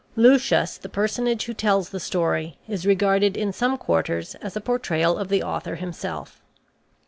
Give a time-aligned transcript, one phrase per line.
[0.15, 5.15] Lucius, the personage who tells the story, is regarded in some quarters as a portrayal
[5.15, 6.41] of the author himself.